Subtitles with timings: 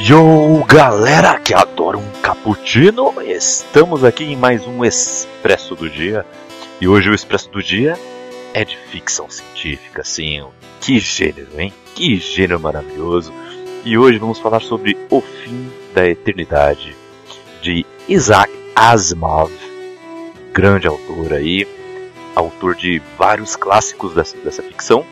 [0.00, 6.24] Yo, galera que adora um cappuccino, estamos aqui em mais um Expresso do Dia.
[6.80, 7.98] E hoje o Expresso do Dia
[8.54, 10.40] é de ficção científica, sim.
[10.80, 11.72] Que gênero, hein?
[11.96, 13.32] Que gênero maravilhoso.
[13.84, 16.96] E hoje vamos falar sobre O Fim da Eternidade,
[17.60, 19.50] de Isaac Asimov,
[20.52, 21.66] grande autor aí,
[22.36, 25.04] autor de vários clássicos dessa, dessa ficção.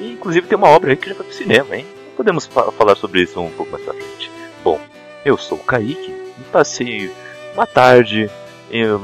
[0.00, 1.86] E inclusive tem uma obra aí que já foi pro cinema, hein?
[2.18, 4.28] Podemos fa falar sobre isso um pouco mais pra frente.
[4.64, 4.80] Bom,
[5.24, 7.12] eu sou o Kaique e passei
[7.54, 8.28] uma tarde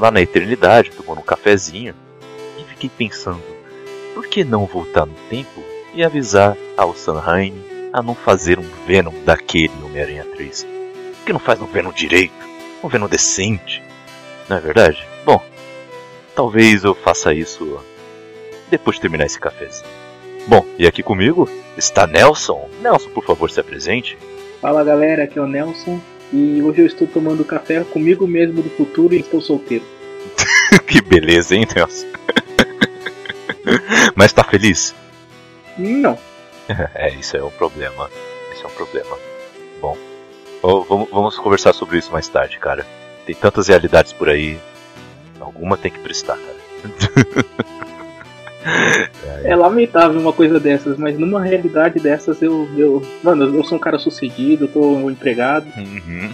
[0.00, 1.94] lá na eternidade, tomando um cafezinho,
[2.58, 3.40] e fiquei pensando,
[4.14, 5.62] por que não voltar no tempo
[5.94, 7.54] e avisar ao Sanheim
[7.92, 10.64] a não fazer um Venom daquele Homem-Aranha 3?
[10.64, 12.34] Por que não faz um Venom direito?
[12.82, 13.80] Um Venom decente?
[14.48, 15.06] Não é verdade?
[15.24, 15.40] Bom,
[16.34, 17.80] talvez eu faça isso
[18.68, 20.03] depois de terminar esse cafezinho.
[20.46, 22.68] Bom, e aqui comigo está Nelson.
[22.82, 24.18] Nelson, por favor, se apresente.
[24.60, 26.00] Fala galera, aqui é o Nelson
[26.32, 29.84] e hoje eu estou tomando café comigo mesmo do futuro e estou solteiro.
[30.86, 32.06] que beleza, hein, Nelson?
[34.14, 34.94] Mas tá feliz?
[35.78, 36.18] Não.
[36.94, 38.10] É, isso é um problema.
[38.54, 39.18] Isso é um problema.
[39.82, 39.98] Bom,
[40.62, 42.86] vamos, vamos conversar sobre isso mais tarde, cara.
[43.26, 44.58] Tem tantas realidades por aí.
[45.38, 47.44] Alguma tem que prestar, cara.
[49.44, 52.68] É lamentável uma coisa dessas, mas numa realidade dessas eu.
[52.76, 55.66] eu mano, eu sou um cara sucedido, tô empregado.
[55.76, 56.30] Uhum.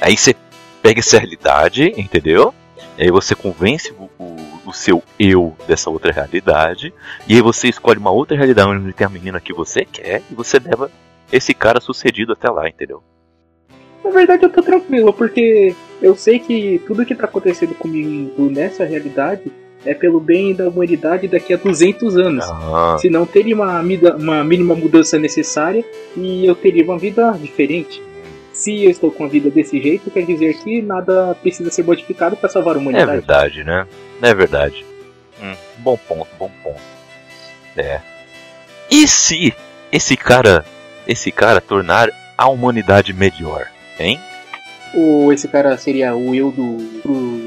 [0.00, 0.34] Aí você
[0.82, 2.54] pega essa realidade, entendeu?
[2.98, 4.36] E aí você convence o, o,
[4.66, 6.92] o, seu eu dessa outra realidade.
[7.28, 10.34] E aí você escolhe uma outra realidade onde tem a menina que você quer e
[10.34, 10.90] você leva
[11.30, 13.02] esse cara sucedido até lá, entendeu?
[14.04, 18.84] Na verdade eu tô tranquilo, porque eu sei que tudo que tá acontecendo comigo nessa
[18.84, 19.50] realidade
[19.84, 22.44] é pelo bem da humanidade daqui a 200 anos.
[22.48, 22.96] Ah.
[22.98, 25.84] Senão teria uma, uma mínima mudança necessária
[26.16, 28.02] e eu teria uma vida diferente.
[28.52, 32.36] Se eu estou com a vida desse jeito, quer dizer que nada precisa ser modificado
[32.36, 33.10] para salvar a humanidade.
[33.10, 33.86] É verdade, né?
[34.20, 34.84] É verdade.
[35.42, 36.80] Hum, bom ponto, bom ponto.
[37.76, 38.00] É.
[38.90, 39.54] E se
[39.90, 40.64] esse cara,
[41.08, 43.66] esse cara tornar a humanidade melhor,
[43.98, 44.20] hein?
[44.94, 47.42] Ou esse cara seria o eu do, do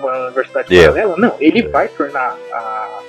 [0.00, 0.92] uma universidade yeah.
[0.92, 1.16] paralela.
[1.18, 3.00] Não, ele vai tornar a,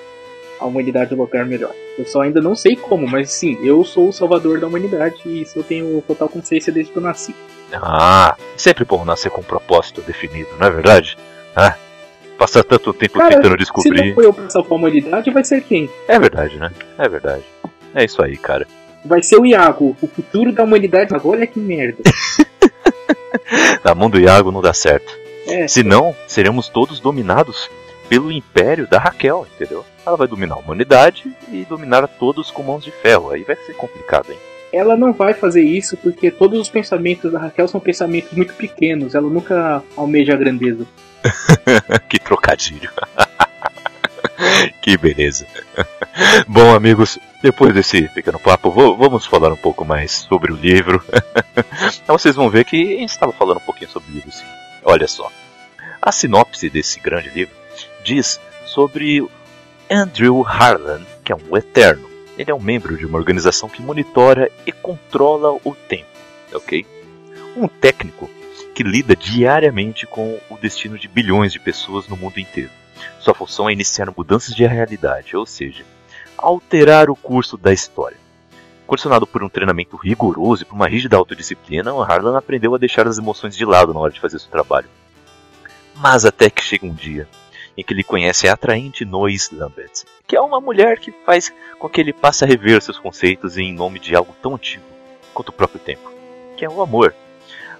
[0.60, 1.72] a humanidade um lugar melhor.
[1.98, 5.42] Eu só ainda não sei como, mas sim, eu sou o salvador da humanidade e
[5.42, 7.36] isso eu tenho total consciência desde que eu nasci.
[7.74, 11.18] Ah, sempre bom nascer com um propósito definido, não é verdade?
[11.56, 11.76] Ah,
[12.38, 13.98] passar tanto tempo Cara, tentando descobrir.
[13.98, 15.90] Se não foi eu pra salvar a humanidade, vai ser quem?
[16.08, 16.72] É verdade, né?
[16.98, 17.44] É verdade.
[17.94, 18.68] É isso aí, cara.
[19.04, 21.14] Vai ser o Iago, o futuro da humanidade.
[21.14, 22.04] Agora olha que merda.
[23.84, 25.18] Na mão do Iago não dá certo.
[25.48, 25.68] É.
[25.68, 27.70] Senão, seremos todos dominados
[28.08, 29.86] pelo império da Raquel, entendeu?
[30.06, 33.32] Ela vai dominar a humanidade e dominar a todos com mãos de ferro.
[33.32, 34.38] Aí vai ser complicado, hein?
[34.74, 39.16] Ela não vai fazer isso porque todos os pensamentos da Raquel são pensamentos muito pequenos.
[39.16, 40.86] Ela nunca almeja a grandeza.
[42.08, 42.90] que trocadilho.
[44.82, 45.46] que beleza.
[46.48, 51.04] Bom, amigos, depois desse pequeno papo, vamos falar um pouco mais sobre o livro.
[52.04, 54.46] então vocês vão ver que a gente estava falando um pouquinho sobre o livro, sim.
[54.84, 55.32] Olha só.
[56.02, 57.56] A sinopse desse grande livro
[58.04, 59.26] diz sobre
[59.90, 62.10] Andrew Harlan, que é um eterno.
[62.38, 66.08] Ele é um membro de uma organização que monitora e controla o tempo,
[66.54, 66.86] ok?
[67.56, 68.30] Um técnico
[68.74, 72.72] que lida diariamente com o destino de bilhões de pessoas no mundo inteiro.
[73.22, 75.86] Sua função é iniciar mudanças de realidade, ou seja,
[76.36, 78.18] alterar o curso da história.
[78.88, 83.20] Condicionado por um treinamento rigoroso e por uma rígida autodisciplina, Harlan aprendeu a deixar as
[83.20, 84.90] emoções de lado na hora de fazer seu trabalho.
[85.96, 87.28] Mas até que chega um dia
[87.78, 91.88] em que ele conhece a atraente Nois Lambert, que é uma mulher que faz com
[91.88, 94.84] que ele passe a rever seus conceitos em nome de algo tão antigo
[95.32, 96.12] quanto o próprio tempo,
[96.58, 97.14] que é o amor.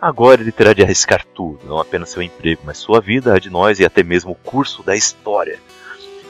[0.02, 3.52] Agora ele terá de arriscar tudo, não apenas seu emprego, mas sua vida, a de
[3.52, 5.60] nós e até mesmo o curso da história.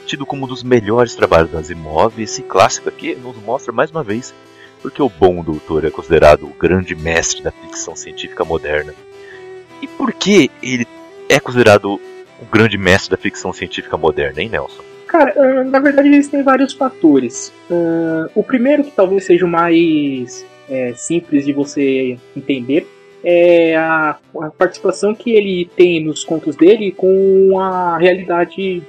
[0.04, 4.04] Tido como um dos melhores trabalhos das imóveis, esse clássico aqui nos mostra mais uma
[4.04, 4.34] vez
[4.82, 8.92] porque o bom doutor é considerado o grande mestre da ficção científica moderna.
[9.80, 10.86] E por que ele
[11.28, 14.82] é considerado o grande mestre da ficção científica moderna, hein, Nelson?
[15.06, 17.52] Cara, ah, na verdade existem vários fatores.
[17.70, 22.86] Uh, o primeiro, que talvez seja o mais é, simples de você entender,
[23.24, 28.82] é a, a, participação que ele tem nos contos dele com a realidade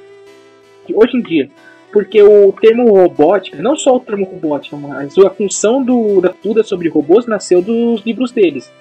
[0.88, 1.50] de hoje em dia.
[1.92, 6.64] Porque o termo robótica, não só o termo robótica, mas a função do, da tudo
[6.64, 8.72] sobre robôs nasceu dos livros deles.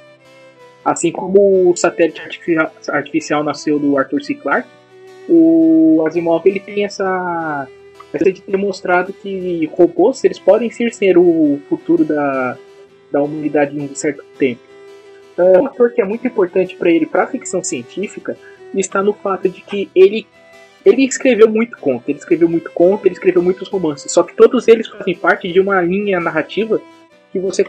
[0.83, 4.35] Assim como o satélite artificial, artificial nasceu do Arthur C.
[4.35, 4.69] Clarke,
[5.29, 7.69] o Asimov ele tem essa
[8.13, 12.59] essa de ter mostrado que robôs eles podem ser, ser o futuro da,
[13.11, 14.72] da humanidade em um certo tempo.
[15.39, 18.37] Um fator que é muito importante para ele, para ficção científica,
[18.75, 20.27] está no fato de que ele
[20.85, 24.11] ele escreveu muito conto, ele escreveu muito conto, ele escreveu muitos romances.
[24.11, 26.81] Só que todos eles fazem parte de uma linha narrativa
[27.31, 27.65] que você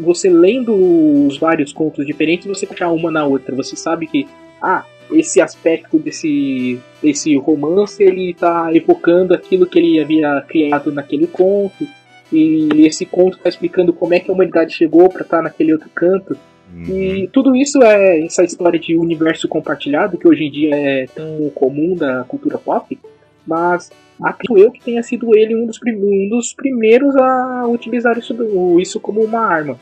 [0.00, 3.54] você lendo os vários contos diferentes, você colocar uma na outra.
[3.56, 4.26] Você sabe que
[4.62, 11.26] ah, esse aspecto desse desse romance ele está evocando aquilo que ele havia criado naquele
[11.26, 11.86] conto
[12.32, 15.72] e esse conto está explicando como é que a humanidade chegou para estar tá naquele
[15.72, 16.36] outro canto.
[16.72, 16.84] Uhum.
[16.96, 21.50] E tudo isso é essa história de universo compartilhado, que hoje em dia é tão
[21.54, 22.98] comum da cultura pop,
[23.46, 23.90] mas
[24.22, 28.34] acredito eu que tenha sido ele um dos, um dos primeiros a utilizar isso,
[28.80, 29.78] isso como uma arma.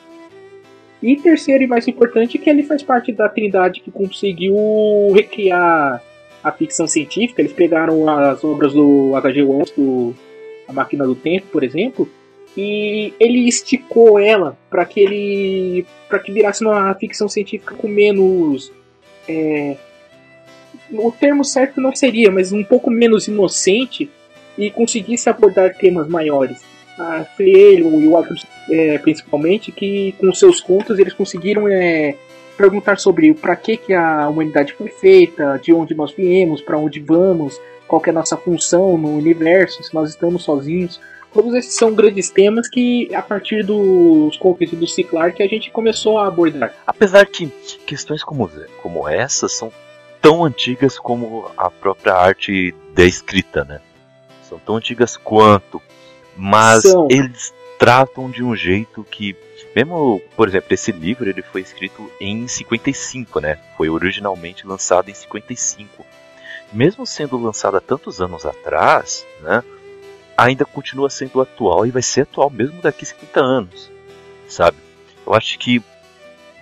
[1.03, 4.55] E terceiro e mais importante, que ele faz parte da trindade que conseguiu
[5.13, 6.01] recriar
[6.43, 7.41] a ficção científica.
[7.41, 9.43] Eles pegaram as obras do H.G.
[9.43, 10.15] Wells, do
[10.69, 12.09] A Máquina do Tempo, por exemplo,
[12.57, 18.71] e ele esticou ela para que ele para que virasse uma ficção científica com menos
[19.29, 19.77] é,
[20.93, 24.11] o termo certo não seria, mas um pouco menos inocente
[24.59, 26.61] e conseguisse abordar temas maiores.
[27.37, 28.37] Foi ele e o Arthur,
[28.71, 32.15] é, principalmente, que com seus contos eles conseguiram é,
[32.57, 37.01] perguntar sobre para que, que a humanidade foi feita, de onde nós viemos, para onde
[37.01, 37.59] vamos,
[37.89, 41.01] qual é a nossa função no universo, se nós estamos sozinhos.
[41.33, 45.71] Todos esses são grandes temas que, a partir dos contos do Ciclar, que a gente
[45.71, 46.75] começou a abordar.
[46.87, 47.47] Apesar que
[47.87, 48.51] questões como,
[48.83, 49.73] como essas são
[50.21, 53.81] tão antigas como a própria arte da escrita, né?
[54.49, 55.81] São tão antigas quanto,
[56.37, 57.09] mas são.
[57.11, 59.35] eles tratam de um jeito que,
[59.75, 63.59] mesmo, por exemplo, esse livro ele foi escrito em 55, né?
[63.77, 66.05] Foi originalmente lançado em 55.
[66.73, 69.65] Mesmo sendo lançado há tantos anos atrás, né?
[70.45, 73.91] Ainda continua sendo atual e vai ser atual mesmo daqui a 50 anos,
[74.49, 74.77] sabe?
[75.27, 75.83] Eu acho que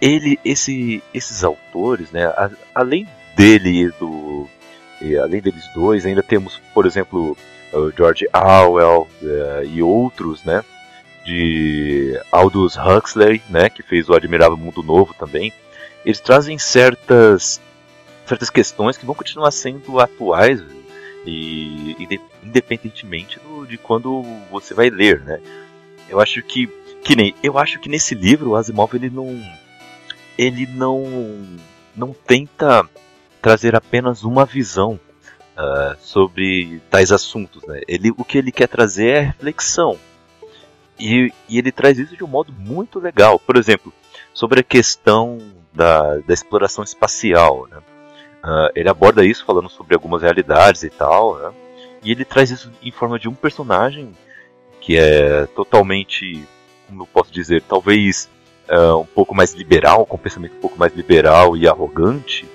[0.00, 3.06] ele, esse, esses autores, né, a, além
[3.36, 4.48] dele e do,
[5.00, 7.36] e além deles dois, ainda temos, por exemplo,
[7.96, 10.64] George Orwell uh, e outros, né,
[11.24, 15.52] de Aldous Huxley, né, que fez o Admirável Mundo Novo também.
[16.04, 17.60] Eles trazem certas
[18.26, 20.62] certas questões que vão continuar sendo atuais
[21.24, 21.96] e
[22.42, 25.40] independentemente do, de quando você vai ler, né?
[26.08, 26.68] Eu acho que
[27.02, 29.40] que nem eu acho que nesse livro o Asimov ele não
[30.38, 31.04] ele não
[31.94, 32.88] não tenta
[33.40, 34.98] trazer apenas uma visão
[35.56, 37.80] uh, sobre tais assuntos, né?
[37.86, 39.98] Ele o que ele quer trazer é reflexão
[40.98, 43.38] e, e ele traz isso de um modo muito legal.
[43.38, 43.92] Por exemplo,
[44.34, 45.38] sobre a questão
[45.72, 47.78] da, da exploração espacial, né?
[48.42, 51.52] Uh, ele aborda isso falando sobre algumas realidades e tal, né?
[52.02, 54.12] E ele traz isso em forma de um personagem
[54.80, 56.42] que é totalmente,
[56.88, 58.30] como eu posso dizer, talvez
[58.70, 62.48] uh, um pouco mais liberal, com um pensamento um pouco mais liberal e arrogante,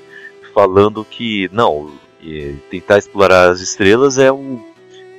[0.53, 1.91] falando que não,
[2.69, 4.59] tentar explorar as estrelas é, o,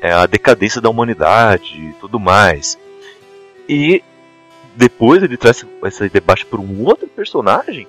[0.00, 2.76] é a decadência da humanidade e tudo mais.
[3.68, 4.02] E
[4.74, 7.86] depois ele traz esse debate por um outro personagem,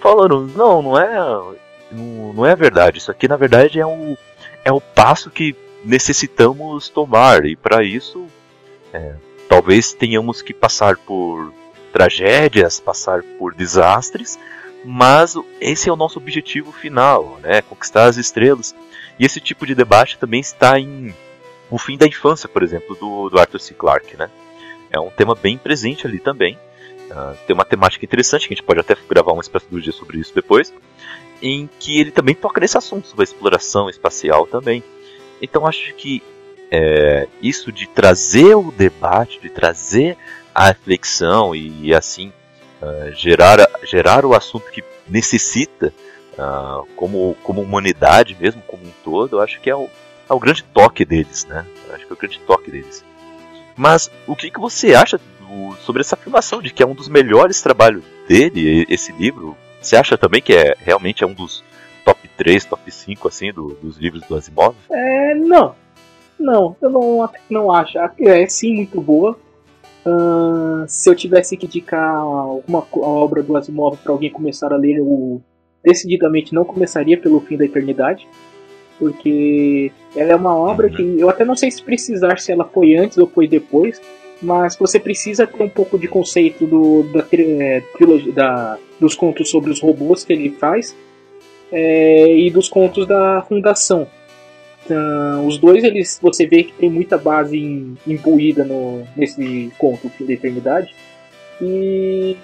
[0.00, 1.56] falando, não, não é
[1.92, 2.98] não, não é verdade.
[2.98, 4.16] Isso aqui, na verdade, é o,
[4.64, 5.54] é o passo que
[5.84, 7.44] necessitamos tomar.
[7.44, 8.26] E para isso,
[8.92, 9.14] é,
[9.48, 11.52] talvez tenhamos que passar por
[11.92, 14.38] tragédias, passar por desastres,
[14.84, 17.62] mas esse é o nosso objetivo final, né?
[17.62, 18.74] Conquistar as estrelas.
[19.18, 21.14] E esse tipo de debate também está em
[21.70, 23.74] O Fim da Infância, por exemplo, do, do Arthur C.
[23.74, 24.30] Clarke, né?
[24.90, 26.58] É um tema bem presente ali também.
[27.10, 29.92] Uh, tem uma temática interessante que a gente pode até gravar uma espécie de dia
[29.92, 30.72] sobre isso depois
[31.42, 34.82] em que ele também toca nesse assunto sobre a exploração espacial também.
[35.42, 36.22] Então acho que
[36.70, 40.16] é, isso de trazer o debate, de trazer
[40.54, 42.32] a reflexão e, e assim
[42.80, 45.92] uh, gerar, gerar o assunto que necessita
[46.34, 49.88] uh, como, como humanidade mesmo, como um todo, eu acho que é o,
[50.28, 51.66] é o grande toque deles, né?
[51.88, 53.04] Eu acho que é o grande toque deles.
[53.76, 57.08] Mas o que, que você acha do, sobre essa afirmação de que é um dos
[57.08, 61.62] melhores trabalhos dele, esse livro, você acha também que é realmente é um dos
[62.04, 64.74] top 3, top 5 assim do, dos livros do Asimov?
[64.90, 65.74] É, não.
[66.38, 67.98] Não, eu não, não acho.
[67.98, 69.38] É sim muito boa.
[70.04, 74.96] Uh, se eu tivesse que indicar alguma obra do Asimov para alguém começar a ler,
[74.96, 75.40] eu
[75.84, 78.26] decididamente não começaria pelo Fim da Eternidade,
[78.98, 80.94] porque ela é uma obra uhum.
[80.94, 84.00] que eu até não sei se precisar se ela foi antes ou foi depois,
[84.42, 89.50] mas você precisa ter um pouco de conceito do, da, é, trilogia, da, dos contos
[89.50, 90.94] sobre os robôs que ele faz
[91.70, 94.06] é, e dos contos da Fundação.
[94.84, 100.32] Então, os dois, eles, você vê que tem muita base imbuída no, nesse conto, da
[100.32, 100.94] Eternidade.
[101.60, 102.36] E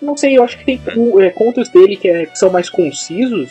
[0.00, 0.80] Não sei, eu acho que tem
[1.20, 3.50] é, contos dele que, é, que, são mais concisos,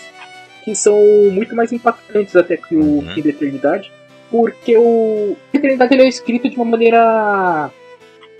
[0.63, 0.99] que são
[1.31, 3.13] muito mais impactantes até que o uhum.
[3.13, 3.91] Fim da Eternidade,
[4.31, 7.69] porque o Eternidade ele é escrito de uma maneira.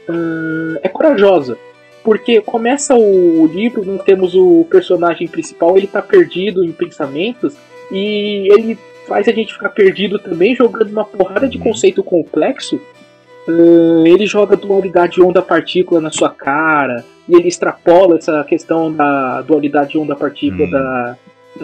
[0.10, 1.58] Uh, é corajosa.
[2.04, 7.56] Porque começa o livro, nós temos o personagem principal, ele tá perdido em pensamentos,
[7.92, 8.76] e ele
[9.08, 12.82] faz a gente ficar perdido também, jogando uma porrada de conceito complexo.
[13.48, 19.96] Uh, ele joga dualidade onda-partícula na sua cara, e ele extrapola essa questão da dualidade
[19.96, 20.72] onda-partícula hum.
[20.72, 21.18] da,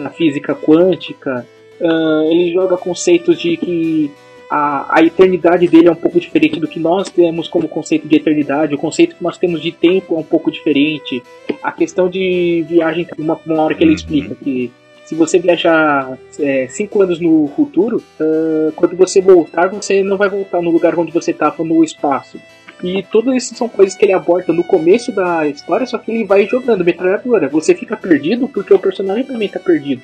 [0.04, 1.44] da física quântica.
[1.80, 4.10] Uh, ele joga conceitos de que
[4.50, 8.16] a, a eternidade dele é um pouco diferente do que nós temos como conceito de
[8.16, 11.22] eternidade, o conceito que nós temos de tempo é um pouco diferente.
[11.62, 13.96] A questão de viagem, uma, uma hora que ele uhum.
[13.96, 14.72] explica que
[15.04, 20.28] se você viajar é, cinco anos no futuro, uh, quando você voltar, você não vai
[20.28, 22.38] voltar no lugar onde você estava no espaço.
[22.82, 26.24] E tudo isso são coisas que ele aborda no começo da história, só que ele
[26.24, 27.48] vai jogando metralhadora.
[27.48, 30.02] Você fica perdido porque o personagem também está perdido.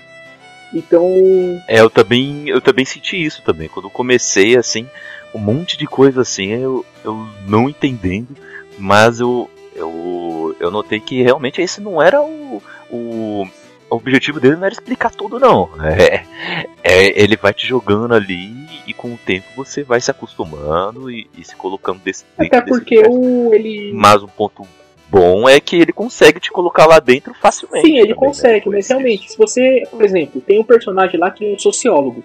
[0.73, 1.07] Então.
[1.69, 3.69] É, eu também, eu também senti isso também.
[3.69, 4.87] Quando comecei, assim,
[5.35, 8.37] um monte de coisa assim, eu, eu não entendendo,
[8.79, 13.47] mas eu, eu, eu notei que realmente esse não era o, o,
[13.91, 15.71] o objetivo dele não era explicar tudo, não.
[15.85, 16.25] É,
[16.83, 18.53] é, ele vai te jogando ali
[18.87, 23.03] e com o tempo você vai se acostumando e, e se colocando desse Até porque
[23.09, 23.93] o, ele.
[23.95, 24.67] Mas um ponto
[25.09, 27.87] bom é que ele consegue te colocar lá dentro facilmente.
[27.87, 28.27] Sim, ele também, né?
[28.27, 28.77] consegue, né?
[28.77, 32.23] mas realmente, se você, por exemplo, tem um personagem lá que é um sociólogo.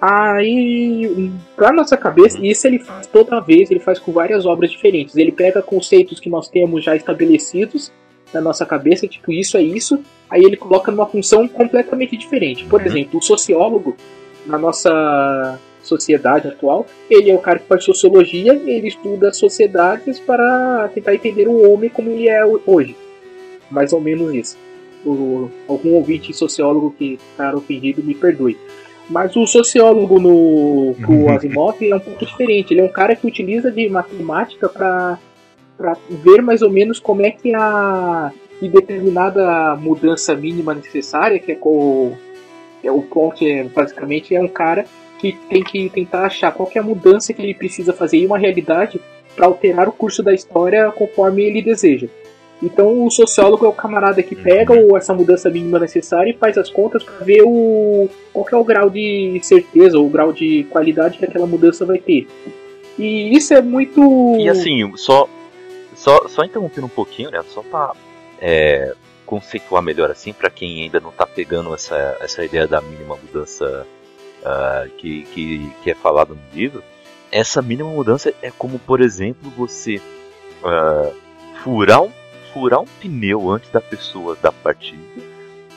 [0.00, 5.16] Aí, pra nossa cabeça, isso ele faz toda vez, ele faz com várias obras diferentes.
[5.16, 7.90] Ele pega conceitos que nós temos já estabelecidos
[8.34, 12.64] na nossa cabeça, tipo, isso é isso, aí ele coloca numa função completamente diferente.
[12.64, 12.86] Por uhum.
[12.86, 13.96] exemplo, o sociólogo,
[14.44, 16.86] na nossa sociedade atual.
[17.08, 21.90] Ele é o cara que faz sociologia, ele estuda sociedades para tentar entender o homem
[21.90, 22.96] como ele é hoje.
[23.70, 24.58] Mais ou menos isso.
[25.04, 28.56] O, algum ouvinte sociólogo que está ofendido me perdoe.
[29.08, 32.72] Mas o sociólogo no o Asimov é um pouco diferente.
[32.72, 35.18] Ele é um cara que utiliza de matemática para
[36.08, 41.58] ver mais ou menos como é que a que determinada mudança mínima necessária, que é
[41.60, 42.12] o,
[42.82, 44.86] é o plot, é, basicamente é um cara
[45.18, 48.38] que tem que tentar achar qual é a mudança que ele precisa fazer em uma
[48.38, 49.00] realidade
[49.34, 52.08] para alterar o curso da história conforme ele deseja.
[52.62, 54.96] Então o sociólogo é o camarada que pega uhum.
[54.96, 58.88] essa mudança mínima necessária e faz as contas para ver o qual é o grau
[58.88, 62.26] de certeza ou o grau de qualidade que aquela mudança vai ter.
[62.98, 64.36] E isso é muito.
[64.38, 65.28] E assim, só
[65.94, 67.42] só, só interrompendo um pouquinho, né?
[67.48, 67.92] Só para
[68.40, 68.94] é,
[69.24, 73.86] conceituar melhor assim para quem ainda não está pegando essa, essa ideia da mínima mudança
[74.44, 76.82] uh, que, que, que é falado no livro,
[77.32, 81.14] essa mínima mudança é como, por exemplo, você uh,
[81.62, 82.12] furar, um,
[82.52, 85.34] furar um pneu antes da pessoa da partida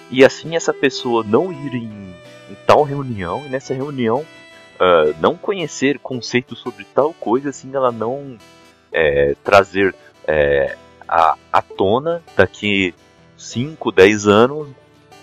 [0.10, 2.16] e assim essa pessoa não ir em,
[2.50, 7.92] em tal reunião e nessa reunião uh, não conhecer conceitos sobre tal coisa, assim ela
[7.92, 8.38] não
[8.92, 9.94] é, trazer
[10.26, 12.94] é, a, à tona daqui
[13.38, 14.70] 5, 10 anos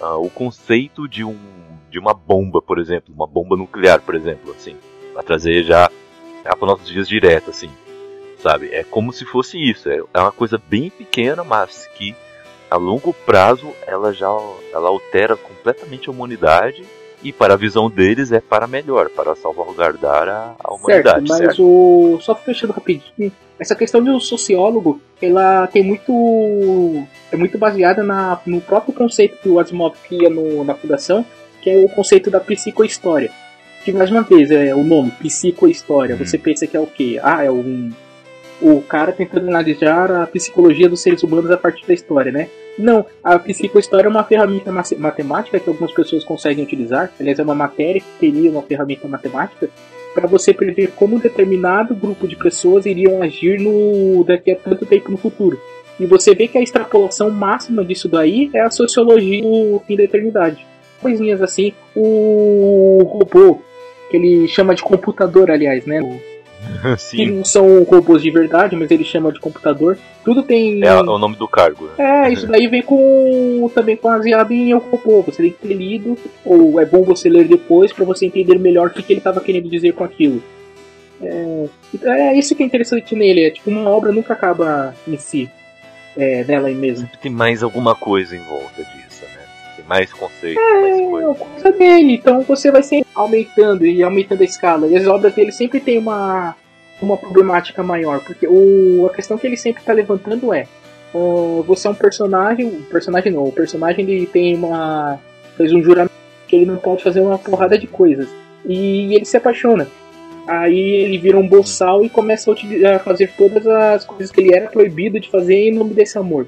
[0.01, 1.37] uh, o conceito de um
[1.95, 4.75] de uma bomba, por exemplo, uma bomba nuclear, por exemplo, assim,
[5.13, 5.89] para trazer já,
[6.45, 7.71] já para nossos dias direto, assim,
[8.43, 8.75] sabe?
[8.75, 12.13] É como se fosse isso, é, é uma coisa bem pequena, mas que
[12.69, 14.27] a longo prazo ela já
[14.73, 16.83] ela altera completamente a humanidade
[17.23, 21.29] e para a visão deles é para melhor, para salvaguardar a, a humanidade.
[21.29, 21.63] Certo, mas certo?
[21.63, 28.41] o só fechando rapidinho, essa questão do sociólogo, ela tem muito é muito baseada na,
[28.45, 31.25] no próprio conceito que o Asimov cria no, na fundação,
[31.65, 33.31] que é o conceito da psicohistória.
[33.83, 36.15] Que mais uma vez é o nome, psicohistória.
[36.15, 37.19] Você pensa que é o quê?
[37.23, 37.91] Ah, é um
[38.63, 42.49] o cara tentando analisar a psicologia dos seres humanos a partir da história, né?
[42.79, 47.11] Não, a psicohistória é uma ferramenta matemática que algumas pessoas conseguem utilizar.
[47.19, 49.69] Aliás, é uma matéria que teria uma ferramenta matemática
[50.15, 54.87] para você prever como um determinado grupo de pessoas iriam agir no daqui a tanto
[54.87, 55.59] tempo no futuro.
[55.99, 60.05] E você vê que a extrapolação máxima disso daí é a sociologia do fim da
[60.05, 60.74] eternidade
[61.05, 61.75] coisinhas assim.
[61.95, 63.61] O robô,
[64.11, 66.01] que ele chama de computador, aliás, né?
[66.97, 67.17] Sim.
[67.17, 69.99] Que não são robôs de verdade, mas ele chama de computador.
[70.25, 70.83] Tudo tem.
[70.83, 71.91] É, o nome do cargo.
[71.99, 72.27] Né?
[72.27, 75.23] É, isso daí vem com também com baseado em o robô.
[75.23, 78.89] Você tem que ter lido, ou é bom você ler depois para você entender melhor
[78.89, 80.43] o que, que ele estava querendo dizer com aquilo.
[81.23, 81.67] É,
[82.07, 85.51] é isso que é interessante nele, é tipo, uma obra nunca acaba em si.
[86.17, 87.07] É, nela mesmo.
[87.07, 89.04] Sempre tem mais alguma coisa em volta disso
[89.87, 91.31] mais conceitos, é, mais coisas.
[91.31, 94.87] É coisa dele, então você vai sempre aumentando e aumentando a escala.
[94.87, 96.57] E as obras dele sempre tem uma,
[97.01, 100.67] uma problemática maior, porque o, a questão que ele sempre está levantando é
[101.13, 105.19] uh, você é um personagem, um personagem não, o personagem ele tem uma
[105.57, 106.13] fez um juramento
[106.49, 108.29] que ele não pode fazer uma porrada de coisas
[108.67, 109.87] e ele se apaixona.
[110.47, 114.41] Aí ele vira um boçal e começa a, utilizar, a fazer todas as coisas que
[114.41, 116.47] ele era proibido de fazer em nome desse amor.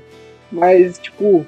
[0.52, 1.46] Mas, tipo,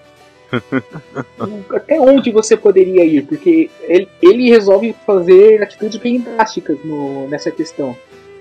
[1.75, 3.26] até onde você poderia ir?
[3.26, 7.97] Porque ele, ele resolve fazer atitudes bem drásticas no, nessa questão.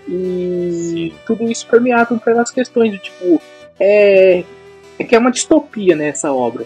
[0.08, 1.14] E Sim.
[1.26, 3.42] tudo isso permeado pelas questões de tipo.
[3.80, 4.44] É,
[4.98, 6.66] é que é uma distopia nessa né, obra.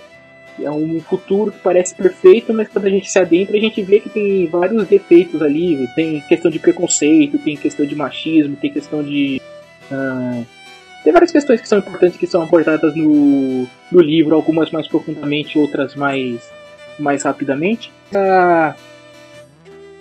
[0.59, 3.99] É um futuro que parece perfeito, mas quando a gente se adentra, a gente vê
[3.99, 5.87] que tem vários defeitos ali.
[5.95, 9.41] Tem questão de preconceito, tem questão de machismo, tem questão de.
[9.91, 10.45] Uh,
[11.03, 15.57] tem várias questões que são importantes que são abordadas no, no livro, algumas mais profundamente,
[15.57, 16.51] outras mais,
[16.99, 17.91] mais rapidamente.
[18.13, 18.75] A,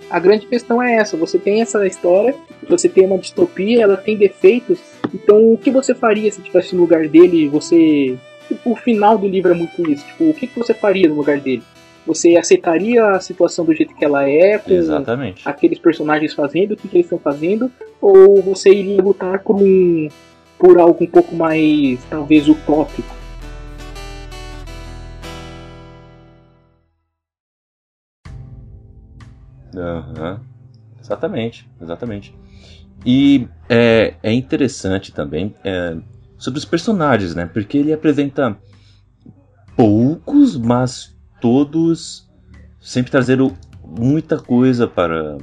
[0.09, 2.35] a grande questão é essa: você tem essa história,
[2.69, 4.79] você tem uma distopia, ela tem defeitos,
[5.13, 7.47] então o que você faria se estivesse no lugar dele?
[7.49, 8.17] Você.
[8.65, 10.05] O final do livro é muito isso.
[10.05, 11.63] Tipo, o que você faria no lugar dele?
[12.05, 15.47] Você aceitaria a situação do jeito que ela é, com Exatamente.
[15.47, 20.09] aqueles personagens fazendo o que, que eles estão fazendo, ou você iria lutar por um
[20.61, 23.15] por algo um pouco mais, talvez, utópico.
[29.73, 30.39] Uhum.
[30.99, 32.35] Exatamente, exatamente.
[33.03, 35.97] E é, é interessante também é,
[36.37, 37.47] sobre os personagens, né?
[37.51, 38.55] Porque ele apresenta
[39.75, 42.29] poucos, mas todos
[42.79, 45.39] sempre trazendo muita coisa para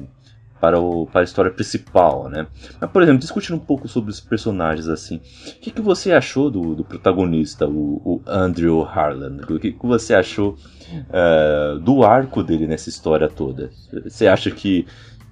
[0.61, 2.47] para, o, para a história principal, né?
[2.81, 6.51] Mas, por exemplo, discutindo um pouco sobre os personagens, assim, o que, que você achou
[6.51, 9.39] do, do protagonista, o, o, Andrew Harlan?
[9.49, 10.57] O que, que você achou
[10.91, 13.71] uh, do arco dele nessa história toda?
[14.05, 14.87] Você acha que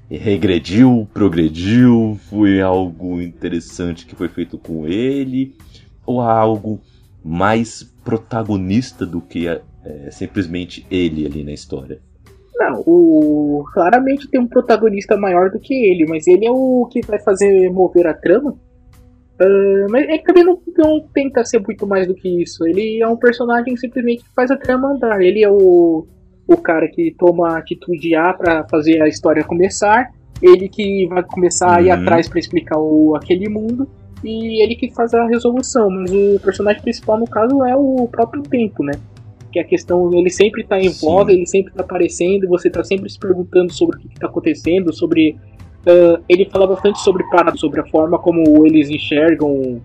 [0.09, 5.57] regrediu, progrediu, foi algo interessante que foi feito com ele,
[6.05, 6.81] ou algo
[7.25, 9.61] mais protagonista do que é,
[10.13, 12.01] simplesmente ele ali na história?
[12.59, 17.01] Não, o claramente tem um protagonista maior do que ele, mas ele é o que
[17.07, 18.53] vai fazer mover a trama.
[19.39, 22.67] Uh, mas ele também não, não tenta ser muito mais do que isso.
[22.67, 25.21] Ele é um personagem simplesmente que faz a trama andar.
[25.21, 26.07] Ele é o,
[26.49, 30.11] o cara que toma a atitude A para fazer a história começar.
[30.41, 31.75] Ele que vai começar uhum.
[31.75, 32.03] a ir uhum.
[32.03, 33.87] atrás para explicar o, aquele mundo.
[34.25, 35.91] E ele que faz a resolução.
[35.91, 38.93] Mas o personagem principal, no caso, é o próprio tempo, né?
[39.57, 43.09] Que a questão ele sempre está em voga, ele sempre está aparecendo, você está sempre
[43.09, 45.37] se perguntando sobre o que está acontecendo, sobre
[45.87, 47.25] uh, ele fala bastante sobre
[47.57, 49.81] sobre a forma como eles enxergam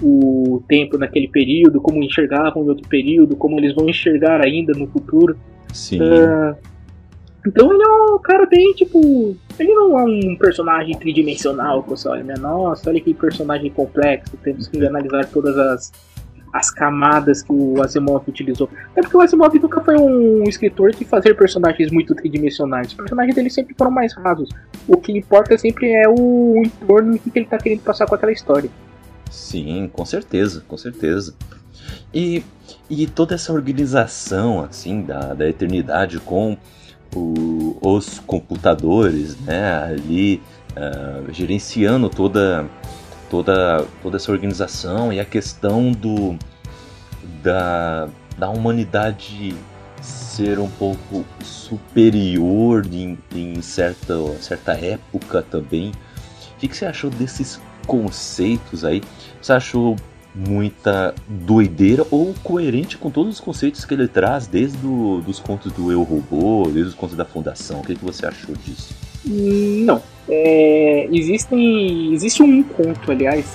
[0.00, 4.86] o tempo naquele período, como enxergavam em outro período, como eles vão enxergar ainda no
[4.86, 5.36] futuro.
[5.72, 6.00] Sim.
[6.00, 6.54] Uh,
[7.44, 9.36] então ele é um cara bem, tipo.
[9.58, 12.34] Ele não é um personagem tridimensional que você olha, né?
[12.38, 15.92] Nossa, olha que personagem complexo, temos que analisar todas as
[16.52, 18.68] as camadas que o Asimov utilizou.
[18.92, 22.88] Até porque o Asimov nunca foi um escritor que fazia personagens muito tridimensionais.
[22.88, 24.48] Os personagens dele sempre foram mais rasos.
[24.86, 28.70] O que importa sempre é o entorno que ele está querendo passar com aquela história.
[29.30, 31.34] Sim, com certeza, com certeza.
[32.12, 32.42] E,
[32.88, 36.56] e toda essa organização assim da, da eternidade com
[37.14, 42.66] o, os computadores, né, ali uh, gerenciando toda
[43.30, 46.36] toda, toda essa organização e a questão do
[47.42, 49.54] da, da humanidade
[50.00, 55.90] ser um pouco superior em, em certa, certa época também.
[55.90, 59.02] O que, que você achou desses conceitos aí?
[59.40, 59.96] Você achou
[60.34, 65.72] muita doideira ou coerente com todos os conceitos que ele traz, desde do, dos contos
[65.72, 67.80] do Eu Robô, desde os contos da Fundação?
[67.80, 68.94] O que, que você achou disso?
[69.24, 73.46] Não, é, existem, existe um conto, aliás,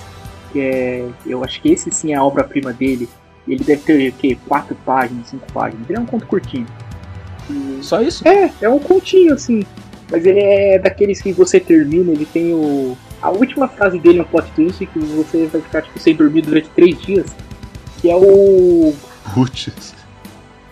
[0.52, 3.08] que é, eu acho que esse sim é a obra-prima dele.
[3.46, 5.88] Ele deve ter que quatro páginas, cinco páginas.
[5.88, 6.66] Ele é um conto curtinho.
[7.82, 8.26] Só isso?
[8.26, 9.64] É, é um continho assim.
[10.10, 12.96] Mas ele é daqueles que você termina, ele tem o.
[13.20, 16.42] A última frase dele é um plot twist que você vai ficar tipo, sem dormir
[16.42, 17.26] durante três dias.
[18.00, 18.94] Que é o.
[19.34, 19.94] Putz.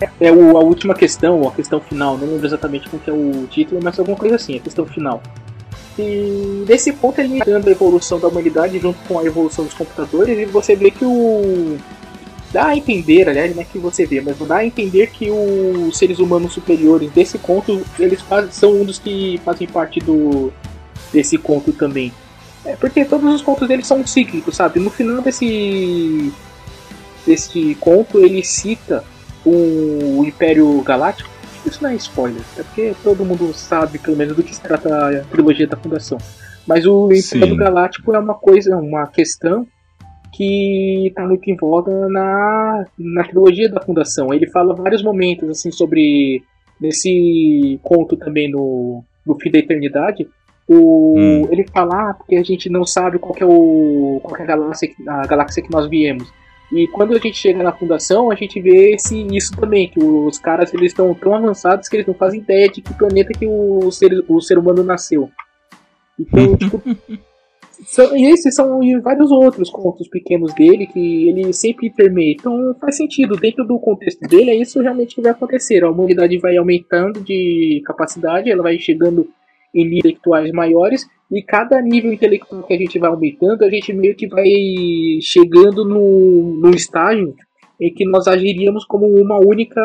[0.00, 3.12] É, é o, a última questão, a questão final, não lembro exatamente qual que é
[3.12, 5.22] o título, mas alguma coisa assim, a questão final.
[5.98, 10.38] E nesse ponto ele dando a evolução da humanidade junto com a evolução dos computadores,
[10.38, 11.76] e você vê que o.
[12.52, 15.96] Dá a entender, aliás, não é que você vê, mas dá a entender que os
[15.96, 20.52] seres humanos superiores desse conto, eles são um dos que fazem parte do
[21.10, 22.12] desse conto também.
[22.64, 24.80] É, porque todos os contos deles são cíclicos, sabe?
[24.80, 26.32] No final desse
[27.26, 29.04] desse conto ele cita
[29.44, 31.31] o Império Galáctico
[31.66, 35.20] isso não é spoiler, é porque todo mundo sabe, pelo menos, do que se trata
[35.20, 36.18] a trilogia da Fundação.
[36.66, 39.66] Mas o Império Galáctico é uma coisa, uma questão
[40.32, 44.32] que está muito em voga na, na trilogia da Fundação.
[44.32, 46.42] Ele fala vários momentos assim sobre
[46.80, 50.26] nesse conto também no, no Fim da Eternidade.
[50.66, 51.48] O, hum.
[51.50, 54.88] Ele fala ah, porque a gente não sabe qual é, o, qual é a, galáxia,
[55.06, 56.32] a galáxia que nós viemos.
[56.72, 60.38] E quando a gente chega na fundação, a gente vê esse, isso também, que os
[60.38, 63.90] caras eles estão tão avançados que eles não fazem ideia de que planeta que o
[63.90, 65.28] ser, o ser humano nasceu.
[66.18, 66.82] Então, tipo,
[67.84, 72.32] são, e esses são e vários outros contos pequenos dele que ele sempre permeia.
[72.32, 75.84] Então faz sentido, dentro do contexto dele, é isso realmente que vai acontecer.
[75.84, 79.28] A humanidade vai aumentando de capacidade, ela vai chegando
[79.74, 84.14] níveis intelectuais maiores, e cada nível intelectual que a gente vai aumentando, a gente meio
[84.14, 84.44] que vai
[85.22, 87.34] chegando no, num estágio
[87.80, 89.80] em que nós agiríamos como uma única.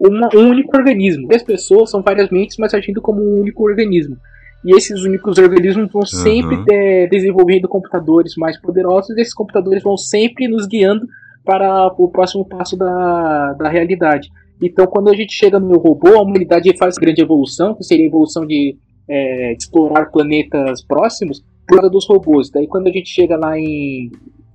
[0.00, 1.28] Uma, um único organismo.
[1.32, 4.16] As pessoas são várias mentes, mas agindo como um único organismo.
[4.64, 6.64] E esses únicos organismos vão sempre uhum.
[6.64, 11.06] de, desenvolvendo computadores mais poderosos, e esses computadores vão sempre nos guiando
[11.44, 14.30] para o próximo passo da, da realidade.
[14.66, 18.08] Então, quando a gente chega no robô, a humanidade faz grande evolução, que seria a
[18.08, 18.76] evolução de,
[19.08, 22.50] é, explorar planetas próximos, por causa dos robôs.
[22.50, 24.10] Daí, quando a gente chega lá em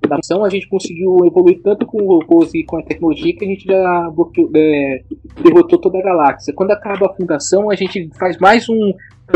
[0.08, 3.48] na função, a gente conseguiu evoluir tanto com robôs e com a tecnologia que a
[3.48, 5.04] gente já bloqueou, é,
[5.44, 6.54] derrotou toda a galáxia.
[6.54, 8.94] Quando acaba a fundação, a gente faz mais um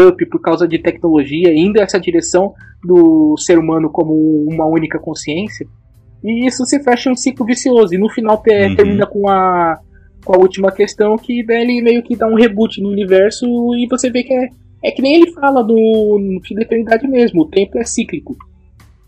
[0.08, 4.14] up por causa de tecnologia, indo essa direção do ser humano como
[4.50, 5.68] uma única consciência.
[6.24, 7.94] E isso se fecha um ciclo vicioso.
[7.94, 8.76] E no final uhum.
[8.76, 9.78] termina com a
[10.24, 13.88] com a última questão, que daí ele meio que dá um reboot no universo e
[13.88, 14.50] você vê que é,
[14.84, 18.36] é que nem ele fala no, no fim da eternidade mesmo, o tempo é cíclico.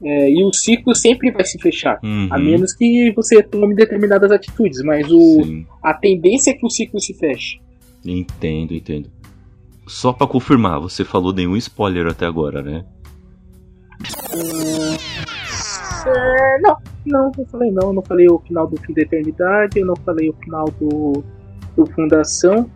[0.04, 2.28] É, e o ciclo sempre vai se fechar, uhum.
[2.30, 6.99] a menos que você tome determinadas atitudes, mas o, a tendência é que o ciclo
[6.99, 7.60] se feche.
[8.06, 9.10] Entendo, entendo.
[9.88, 12.86] Só para confirmar, você falou nenhum spoiler até agora, né?
[16.05, 17.87] É, não, não, não falei não.
[17.87, 21.23] Eu não falei o final do Fim da Eternidade, eu não falei o final do,
[21.75, 22.69] do Fundação.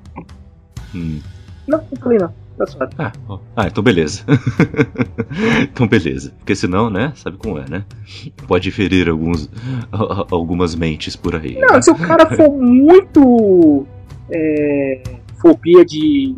[0.94, 1.20] Hum.
[1.68, 2.34] Não, não falei não.
[2.58, 2.94] Tá suave.
[2.98, 3.14] Ah,
[3.56, 4.24] ah, então beleza.
[5.64, 6.34] então beleza.
[6.40, 7.14] Porque senão, né?
[7.16, 7.86] Sabe como é, né?
[8.48, 9.50] Pode ferir alguns,
[10.30, 11.58] algumas mentes por aí.
[11.58, 11.82] Não, né?
[11.82, 13.88] se o cara for muito.
[14.30, 15.02] É,
[15.40, 16.36] fobia de,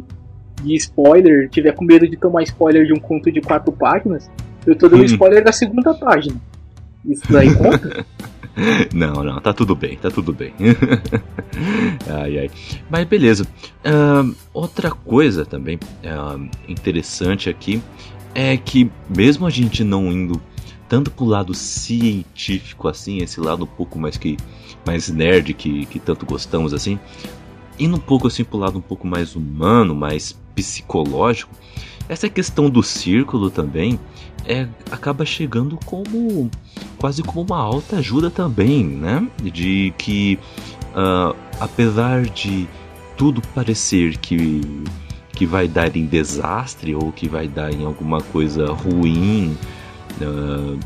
[0.63, 4.29] de spoiler, tiver com medo de tomar spoiler de um conto de quatro páginas,
[4.65, 5.05] eu tô dando hum.
[5.05, 6.35] spoiler da segunda página.
[7.05, 8.05] Isso daí conta?
[8.93, 10.53] Não, não, tá tudo bem, tá tudo bem.
[12.21, 12.51] ai, ai.
[12.89, 13.47] Mas beleza.
[13.85, 17.81] Uh, outra coisa também uh, interessante aqui
[18.35, 20.41] é que, mesmo a gente não indo
[20.89, 24.35] tanto pro lado científico assim, esse lado um pouco mais que
[24.85, 26.99] mais nerd que, que tanto gostamos assim,
[27.79, 31.53] indo um pouco assim pro lado um pouco mais humano, mais psicológico,
[32.09, 33.97] essa questão do círculo também
[34.45, 36.49] é, acaba chegando como
[36.97, 39.27] quase como uma alta ajuda também, né?
[39.41, 40.39] De que
[40.95, 42.67] uh, apesar de
[43.17, 44.61] tudo parecer que
[45.33, 49.57] que vai dar em desastre ou que vai dar em alguma coisa ruim,
[50.21, 50.77] uh,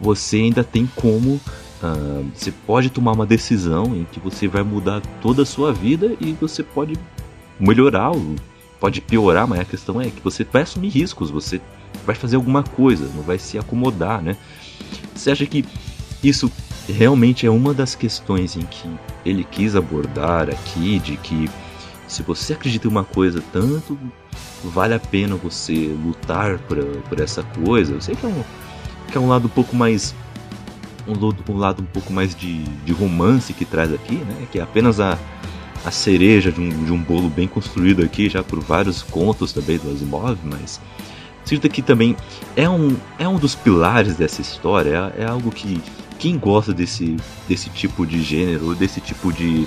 [0.00, 1.34] você ainda tem como
[1.82, 6.16] uh, você pode tomar uma decisão em que você vai mudar toda a sua vida
[6.20, 6.94] e você pode
[7.60, 8.12] melhorar,
[8.80, 11.60] pode piorar, mas a questão é que você vai assumir riscos, você
[12.04, 14.36] vai fazer alguma coisa, não vai se acomodar, né?
[15.14, 15.64] Você acha que
[16.22, 16.50] isso
[16.88, 18.88] realmente é uma das questões em que
[19.24, 21.48] ele quis abordar aqui, de que
[22.08, 23.98] se você acredita em uma coisa tanto,
[24.64, 25.72] vale a pena você
[26.04, 26.76] lutar por,
[27.08, 27.94] por essa coisa?
[27.94, 28.44] Eu sei que é um,
[29.10, 30.14] que é um lado um pouco mais.
[31.06, 34.46] Um, um lado um pouco mais de, de romance que traz aqui, né?
[34.52, 35.18] Que é apenas a,
[35.84, 39.78] a cereja de um, de um bolo bem construído aqui, já por vários contos também
[39.78, 40.80] do Asimov, mas
[41.44, 42.16] Sinto que também
[42.56, 45.80] é um, é um dos pilares dessa história, é, é algo que
[46.18, 47.16] quem gosta desse,
[47.48, 49.66] desse tipo de gênero, desse tipo de.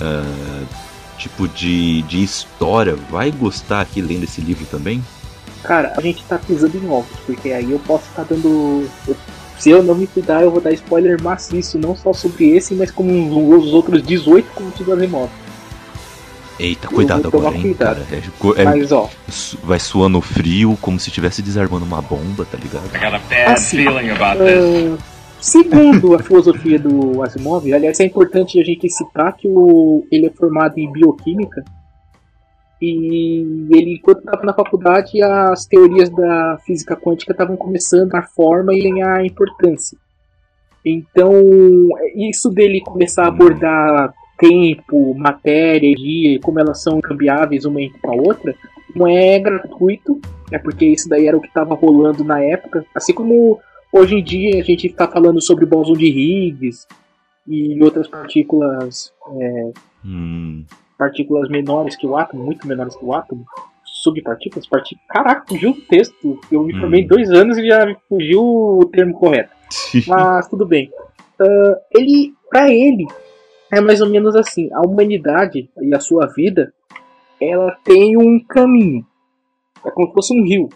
[0.00, 0.66] Uh,
[1.16, 5.02] tipo de, de história, vai gostar aqui lendo esse livro também?
[5.62, 8.88] Cara, a gente tá pisando em ovos, porque aí eu posso estar tá dando.
[9.58, 12.90] Se eu não me cuidar, eu vou dar spoiler maciço, não só sobre esse, mas
[12.90, 15.30] como os outros 18 contos do Asimov.
[16.58, 18.06] Eita, cuidado agora, hein, cuidado.
[18.06, 18.56] cara.
[18.56, 19.10] É, é, Mas, ó.
[19.62, 22.86] Vai suando frio, como se estivesse desarmando uma bomba, tá ligado?
[22.94, 24.98] I got a bad assim, feeling about uh,
[25.40, 30.30] Segundo a filosofia do Asimov, aliás, é importante a gente citar que o, ele é
[30.30, 31.62] formado em bioquímica.
[32.80, 38.74] E ele, enquanto estava na faculdade, as teorias da física quântica estavam começando a forma
[38.74, 39.98] e ganhar importância.
[40.84, 41.32] Então,
[42.14, 48.10] isso dele começar a abordar tempo, matéria, energia, como elas são cambiáveis uma entre a
[48.12, 48.54] outra,
[48.94, 50.20] não é gratuito,
[50.52, 52.84] é porque isso daí era o que estava rolando na época.
[52.94, 53.58] Assim como
[53.92, 56.86] hoje em dia a gente está falando sobre bóson de Higgs
[57.46, 59.70] e outras partículas é,
[60.04, 60.64] Hum.
[60.98, 63.44] partículas menores que o átomo, muito menores que o átomo,
[63.84, 65.06] subpartículas, partículas.
[65.08, 66.38] Caraca, fugiu o texto.
[66.52, 67.08] Eu me formei Hum.
[67.08, 69.50] dois anos e já fugiu o termo correto.
[70.06, 70.90] Mas tudo bem.
[71.40, 73.06] Ah, ele, para ele,
[73.76, 76.72] é mais ou menos assim: a humanidade e a sua vida,
[77.40, 79.04] ela tem um caminho.
[79.84, 80.68] É como se fosse um rio.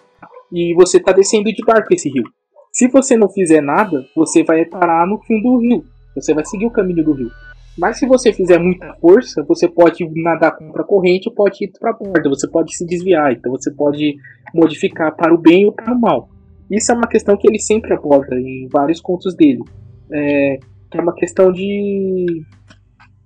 [0.53, 2.25] E você tá descendo de barco esse rio.
[2.73, 5.85] Se você não fizer nada, você vai parar no fim do rio.
[6.15, 7.31] Você vai seguir o caminho do rio.
[7.79, 11.71] Mas se você fizer muita força, você pode nadar contra a corrente ou pode ir
[11.79, 12.29] para a borda.
[12.29, 13.33] Você pode se desviar.
[13.33, 14.17] Então você pode
[14.53, 16.29] modificar para o bem ou para o mal.
[16.71, 19.63] Isso é uma questão que ele sempre aborda em vários contos dele.
[20.11, 20.59] É,
[20.95, 22.43] é uma questão de.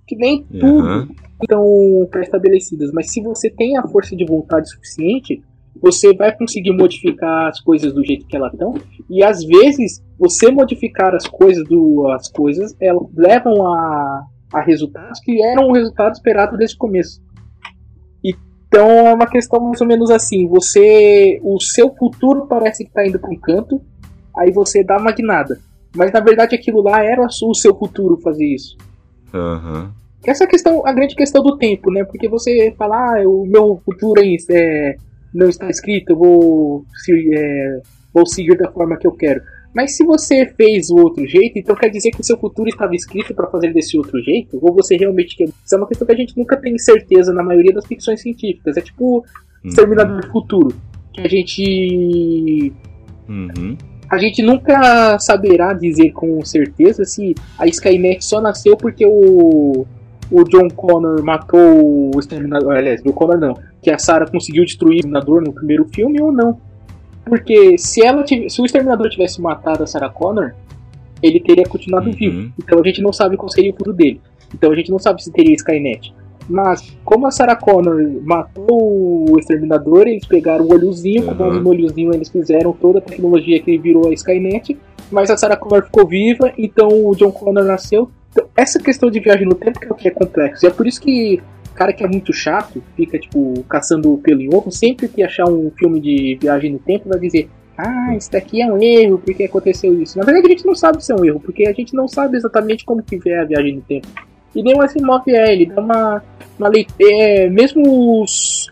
[0.07, 1.07] Que nem tudo Aham.
[1.41, 5.41] estão pré-estabelecidas, mas se você tem a força de vontade suficiente,
[5.81, 8.73] você vai conseguir modificar as coisas do jeito que elas estão,
[9.09, 15.19] e às vezes você modificar as coisas do as coisas, elas levam a, a resultados
[15.19, 17.21] que eram o resultado esperado desde o começo.
[18.23, 23.05] Então é uma questão mais ou menos assim, você o seu futuro parece que está
[23.05, 23.81] indo para um canto,
[24.37, 25.59] aí você dá uma guinada.
[25.95, 28.75] Mas na verdade aquilo lá era o seu futuro fazer isso.
[29.33, 29.91] Aham.
[30.25, 32.03] Essa é a questão, a grande questão do tempo, né?
[32.05, 34.95] Porque você fala, ah, o meu futuro é, é,
[35.33, 37.81] não está escrito, eu vou, se- é,
[38.13, 39.41] vou seguir da forma que eu quero.
[39.75, 42.95] Mas se você fez o outro jeito, então quer dizer que o seu futuro estava
[42.95, 44.59] escrito para fazer desse outro jeito?
[44.61, 45.45] Ou você realmente quer?
[45.45, 48.77] Isso é uma questão que a gente nunca tem certeza na maioria das ficções científicas.
[48.77, 49.25] É tipo
[49.63, 49.69] Uhum.
[49.69, 50.75] Exterminador do Futuro.
[51.11, 52.71] Que a gente
[53.27, 53.75] Uhum.
[54.13, 59.85] A gente nunca saberá dizer com certeza se a Skynet só nasceu porque o,
[60.31, 62.75] o John Connor matou o Exterminador.
[62.75, 63.57] Aliás, John Connor não.
[63.81, 66.57] Que a Sarah conseguiu destruir o Exterminador no primeiro filme ou não.
[67.25, 70.53] Porque se, ela tive- se o Exterminador tivesse matado a Sarah Connor,
[71.21, 72.13] ele teria continuado Uhum.
[72.15, 72.53] vivo.
[72.61, 74.19] Então a gente não sabe qual seria o futuro dele.
[74.53, 76.13] Então a gente não sabe se teria Skynet.
[76.49, 81.37] Mas, como a Sarah Connor matou o Exterminador, eles pegaram o olhozinho, com Uhum.
[81.37, 84.77] base no olhozinho eles fizeram toda a tecnologia que virou a Skynet,
[85.11, 88.09] mas a Sarah Connor ficou viva, então o John Connor nasceu.
[88.31, 90.65] Então, essa questão de viagem no tempo que é o que é complexo.
[90.65, 94.41] E é por isso que o cara que é muito chato, fica, tipo, caçando pelo
[94.41, 98.31] em ovo, sempre que achar um filme de viagem no tempo, vai dizer ah, isso
[98.31, 100.17] daqui é um erro, porque aconteceu isso.
[100.17, 102.37] Na verdade, a gente não sabe se é um erro, porque a gente não sabe
[102.37, 104.07] exatamente como que é a viagem no tempo.
[104.55, 106.23] E nem o Asimov é, ele dá uma,
[106.59, 107.09] uma leitura.
[107.11, 108.71] É, mesmo os,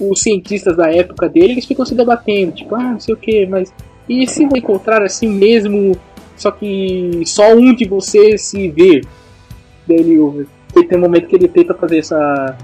[0.00, 3.46] os cientistas da época dele, eles ficam se debatendo, tipo, ah, não sei o que,
[3.46, 3.72] mas.
[4.08, 5.96] E se vou encontrar assim mesmo,
[6.36, 9.00] só que só um de vocês se vê?
[9.86, 10.46] Daí ele,
[10.88, 12.56] tem um momento que ele tenta fazer essa.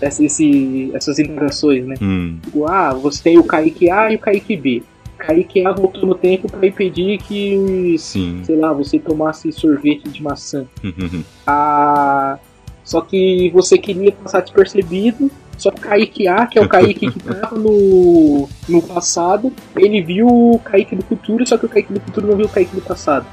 [0.00, 1.96] essa esse, essas indagações, né?
[2.00, 2.38] Hum.
[2.44, 4.82] Tipo, ah, você tem o Kaique A e o Kaique B.
[5.18, 8.42] Kaique A voltou no tempo para impedir que, Sim.
[8.44, 10.64] sei lá, você tomasse sorvete de maçã.
[10.82, 11.22] Uhum.
[11.46, 12.38] Ah,
[12.84, 15.30] só que você queria passar despercebido.
[15.58, 20.00] Só que o Kaique A, que é o Kaique que tava no, no passado, ele
[20.00, 22.76] viu o Kaique do futuro, só que o Kaique do futuro não viu o Kaique
[22.76, 23.26] do passado.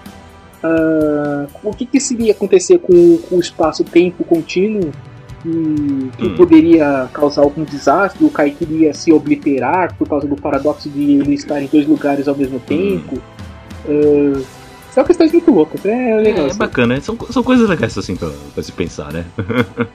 [0.63, 4.91] Ah, o que, que seria acontecer com, com o espaço-tempo contínuo
[5.45, 6.35] que, que Hum.
[6.35, 8.25] poderia causar algum desastre?
[8.25, 12.27] O Kaique iria se obliterar por causa do paradoxo de ele estar em dois lugares
[12.27, 13.21] ao mesmo tempo?
[13.87, 14.41] Ah,
[14.91, 16.47] são questões muito loucas, é legal.
[16.47, 19.25] É, é bacana, são, são coisas legais assim pra, pra se pensar, né?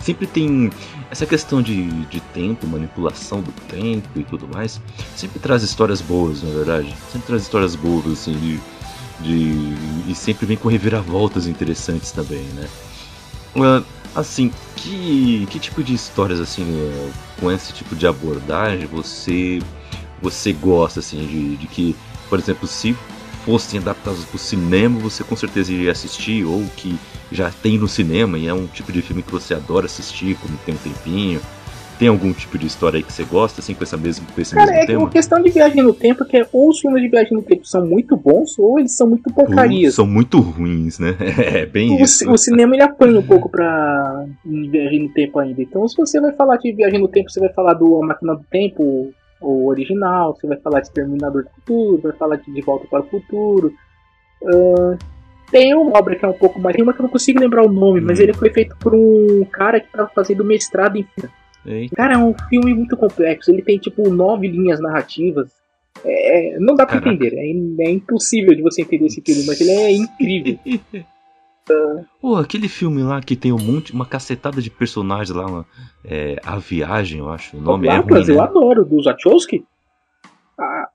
[0.00, 0.70] sempre tem
[1.10, 4.80] essa questão de, de tempo, manipulação do tempo e tudo mais.
[5.16, 6.94] Sempre traz histórias boas, na verdade.
[7.12, 8.60] Sempre traz histórias boas, assim, de.
[9.20, 12.66] de e sempre vem com reviravoltas interessantes também, né?
[13.56, 13.82] Ah,
[14.14, 19.60] assim, que, que tipo de histórias, assim, eh, com esse tipo de abordagem você,
[20.20, 21.96] você gosta, assim, de, de que,
[22.28, 22.96] por exemplo, se
[23.44, 26.98] fossem adaptados para o cinema, você com certeza iria assistir, ou que
[27.30, 30.58] já tem no cinema e é um tipo de filme que você adora assistir quando
[30.64, 31.40] tem um tempinho.
[31.98, 34.54] Tem algum tipo de história aí que você gosta, assim, com, essa mesmo, com esse
[34.54, 35.10] Cara, mesmo é que a tema?
[35.10, 37.84] questão de viagem no tempo é que ou os filmes de viagem no tempo são
[37.84, 39.94] muito bons ou eles são muito porcarias.
[39.94, 41.16] São muito ruins, né?
[41.38, 42.30] É bem O, isso.
[42.30, 45.60] o cinema ele apanha um pouco pra em viagem no tempo ainda.
[45.60, 48.34] Então, se você vai falar de viagem no tempo, você vai falar do A Máquina
[48.36, 52.60] do Tempo, o original, você vai falar de Terminador do Futuro, vai falar de De
[52.60, 53.72] Volta para o Futuro.
[54.44, 54.96] Ahn,
[55.50, 56.76] tem uma obra que é um pouco mais.
[56.76, 58.22] Tem uma que eu não consigo lembrar o nome, mas Hum.
[58.22, 61.04] ele foi feito por um cara que estava fazendo mestrado em
[61.94, 63.50] Cara, é um filme muito complexo.
[63.50, 65.50] Ele tem, tipo, nove linhas narrativas.
[66.04, 67.10] É, não dá pra Caraca.
[67.24, 67.36] entender.
[67.36, 70.58] É, é impossível de você entender esse filme, mas ele é incrível.
[72.20, 75.66] Pô, aquele filme lá que tem um monte, uma cacetada de personagens lá, uma-
[76.02, 77.58] é, A Viagem, eu acho.
[77.58, 78.42] O nome é ruim, Atlas, eu né?
[78.42, 79.64] adoro, do Zachowski.
[80.58, 80.88] Ah,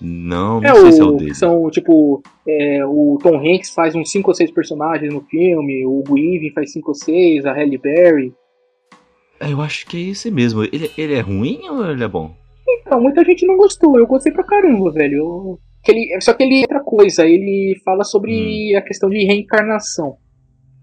[0.00, 1.34] Não, não É, sei o, se é o dele.
[1.34, 6.04] são, tipo, é, o Tom Hanks faz uns 5 ou 6 personagens no filme, o
[6.08, 8.32] Weaving faz 5 ou 6, a Halle Berry.
[9.40, 10.64] É, eu acho que é esse mesmo.
[10.64, 12.34] Ele, ele é ruim ou ele é bom?
[12.68, 15.16] Então, muita gente não gostou, eu gostei pra caramba, velho.
[15.18, 20.16] Eu- que ele, só que ele outra coisa, ele fala sobre a questão de reencarnação.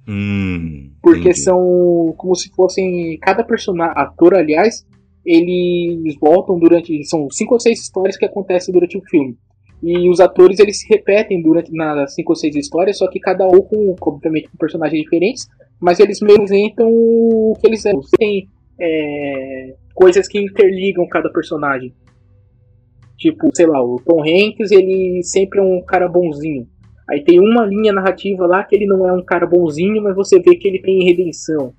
[0.08, 0.92] Hum.
[1.02, 1.40] Porque entendi.
[1.42, 3.18] são como se fossem.
[3.20, 4.86] Cada personagem, ator, aliás,
[5.26, 7.04] eles voltam durante.
[7.06, 9.38] São cinco ou seis histórias que acontecem durante o filme.
[9.84, 13.48] E os atores eles se repetem durante nas cinco ou seis histórias, só que cada
[13.48, 15.48] um com, obviamente, com personagens diferentes,
[15.80, 18.00] mas eles representam o que eles são.
[18.18, 18.48] Tem
[18.80, 21.94] é, coisas que interligam cada personagem.
[23.18, 26.68] Tipo, sei lá, o Tom Hanks, ele sempre é um cara bonzinho.
[27.10, 30.40] Aí tem uma linha narrativa lá que ele não é um cara bonzinho, mas você
[30.40, 31.74] vê que ele tem redenção.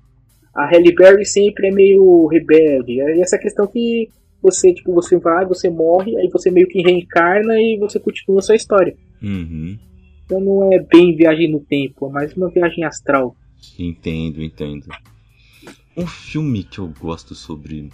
[0.55, 2.99] A Halle Berry sempre é meio rebelde.
[3.01, 4.09] É essa questão que
[4.47, 8.41] você, tipo, você vai, você morre, aí você meio que reencarna e você continua a
[8.41, 8.95] sua história.
[9.21, 9.77] Uhum.
[10.25, 13.35] Então não é bem viagem no tempo, é mais uma viagem astral.
[13.77, 14.87] Entendo, entendo.
[15.95, 17.89] Um filme que eu gosto sobre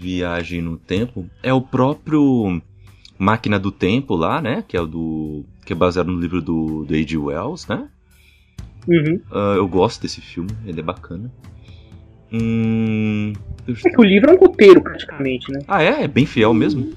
[0.00, 2.60] viagem no tempo é o próprio
[3.18, 4.64] Máquina do Tempo lá, né?
[4.66, 5.44] Que é o do.
[5.64, 7.16] que é baseado no livro do, do A.G.
[7.16, 7.88] Wells, né?
[8.88, 9.20] Uhum.
[9.30, 11.30] Ah, eu gosto desse filme, ele é bacana.
[12.32, 13.32] Hum.
[13.68, 15.60] É que o livro é um roteiro, praticamente, né?
[15.68, 16.02] Ah, é?
[16.04, 16.92] É bem fiel mesmo?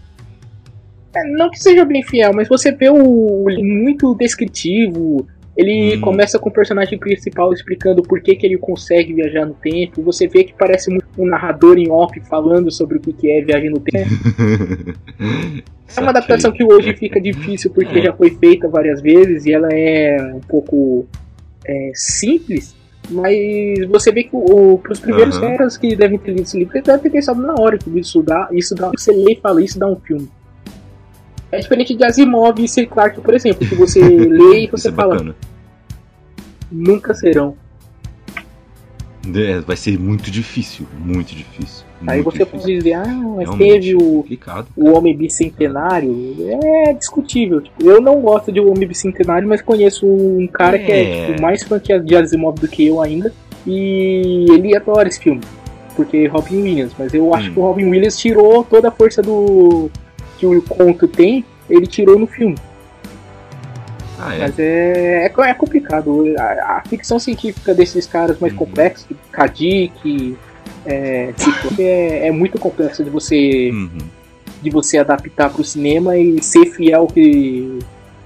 [1.16, 5.28] É, não que seja bem fiel, mas você vê o, muito descritivo.
[5.56, 6.02] Ele Hum.
[6.02, 10.02] começa com o personagem principal explicando por que, que ele consegue viajar no tempo.
[10.02, 13.42] Você vê que parece muito um narrador em off falando sobre o que, que é
[13.42, 14.10] viagem no tempo.
[15.98, 18.02] É uma adaptação que hoje fica difícil porque É.
[18.02, 21.06] já foi feita várias vezes e ela é um pouco
[21.66, 22.76] é, simples.
[23.10, 25.52] Mas você vê que os primeiros Aham.
[25.52, 28.22] caras que devem ter lido esse livro, eles devem ter pensado na hora que isso
[28.24, 30.30] dá, isso dá, você lê e fala, isso dá um filme.
[31.52, 32.86] É diferente de Asimov e C.
[32.86, 35.36] Clarke, por exemplo, que você lê e você é fala, bacana.
[36.72, 37.56] nunca serão.
[39.34, 41.86] É, vai ser muito difícil, muito difícil.
[42.08, 42.60] Aí muito você difícil.
[42.60, 44.26] pode dizer, ah, mas Realmente, teve o,
[44.76, 46.36] o Homem Bicentenário.
[46.86, 47.62] É discutível.
[47.62, 51.26] Tipo, eu não gosto de O Homem Bicentenário, mas conheço um cara que é É.
[51.28, 53.34] tipo, mais fã que de Asimov do que eu ainda.
[53.66, 55.42] E ele adora esse filme.
[55.96, 56.92] Porque Robin Williams.
[57.00, 57.54] Mas eu acho Hum.
[57.54, 59.90] que o Robin Williams tirou toda a força do
[60.38, 62.56] que o conto tem, ele tirou no filme.
[64.20, 64.40] Ah, é?
[64.40, 66.24] Mas é, é, é complicado.
[66.38, 68.60] A, a ficção científica desses caras mais Uhum.
[68.60, 70.36] complexos, tipo Kadik,
[70.86, 73.98] é, tipo, é, é muito complexo de você Uhum.
[74.62, 77.80] de você adaptar para o cinema e ser fiel que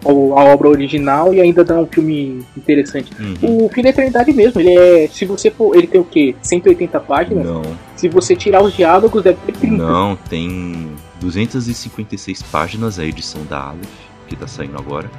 [0.06, 0.10] à
[0.54, 3.12] obra original e ainda dar um filme interessante.
[3.20, 3.66] Uhum.
[3.66, 6.34] O Fim da Eternidade mesmo, ele é, se você for, ele tem o quê?
[6.42, 7.46] 180 páginas?
[7.46, 7.62] Não,
[7.98, 9.76] Se você tirar os diálogos deve ter 30.
[9.76, 10.88] não, tem
[11.20, 13.90] 256 páginas a edição da Aleph,
[14.28, 15.10] que tá saindo agora,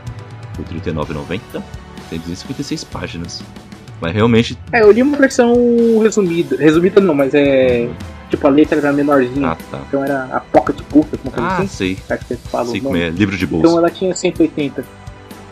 [0.63, 1.63] por R$ 39,90.
[2.09, 3.43] Tem 256 páginas.
[4.01, 4.59] Mas realmente.
[4.73, 5.55] É, eu li uma versão
[6.03, 7.89] resumida, resumida não, mas é
[8.31, 9.81] tipo a letra era menorzinha, Ah, tá.
[9.89, 11.67] então era a Pocket Book, alguma coisa Ah, assim.
[11.67, 11.99] sei.
[12.09, 13.11] Acho que você fala o Sei como é.
[13.11, 13.79] Livro de Então bolso.
[13.79, 14.85] ela tinha 180.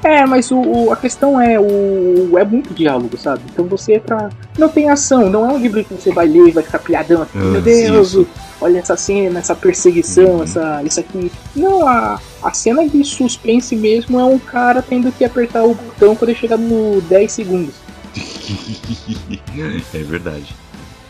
[0.04, 3.42] É, mas o, o- a questão é o é muito diálogo, sabe?
[3.52, 6.52] Então você pra não tem ação, não é um livro que você vai ler e
[6.52, 8.26] vai ficar pilhadão assim, Ah, meu Deus, isso.
[8.60, 10.42] olha essa cena, essa perseguição, Uhum.
[10.44, 11.32] essa isso aqui.
[11.54, 16.14] Não, a, a cena de suspense mesmo é um cara tendo que apertar o botão
[16.14, 17.74] quando ele chegar no 10 segundos.
[19.94, 20.54] é verdade.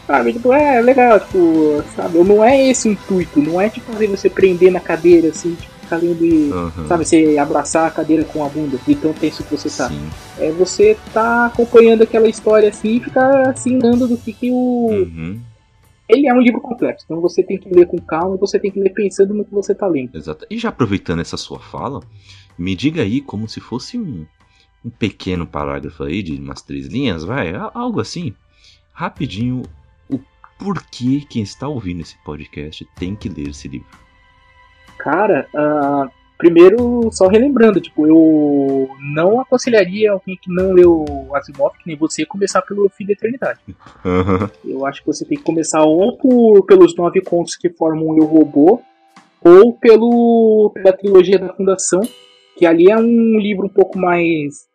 [0.07, 4.07] Sabe, tipo, é legal, tipo, sabe, não é esse o intuito, não é tipo fazer
[4.07, 6.53] você prender na cadeira assim, tipo, ficar lendo e.
[6.53, 6.87] Aham.
[6.87, 9.89] Sabe, você abraçar a cadeira com a bunda, de tão tenso que você tá.
[9.89, 10.09] Sim.
[10.39, 14.89] É você tá acompanhando aquela história assim e ficar assim dando do que, que o.
[14.91, 15.41] Uhum.
[16.09, 18.71] Ele é um livro complexo, então você tem que ler com calma e você tem
[18.71, 20.17] que ler pensando no que você tá lendo.
[20.17, 20.47] Exato.
[20.49, 22.01] E já aproveitando essa sua fala,
[22.57, 24.25] me diga aí como se fosse um,
[24.83, 28.33] um pequeno parágrafo aí de umas três linhas, vai, algo assim,
[28.91, 29.63] rapidinho,
[30.09, 30.19] o
[30.59, 34.08] porquê quem está ouvindo esse podcast tem que ler esse livro.
[34.99, 41.87] Cara, ah, primeiro, só relembrando, tipo, eu não aconselharia alguém que não leu Asimov, que
[41.87, 43.61] nem você, começar pelo Fim da Eternidade.
[44.05, 44.51] Aham.
[44.65, 48.19] Eu acho que você tem que começar ou por, pelos nove contos que formam o
[48.19, 48.81] Eu Robô,
[49.43, 52.01] ou pelo, pela trilogia da Fundação,
[52.57, 54.67] que ali é um livro um pouco mais.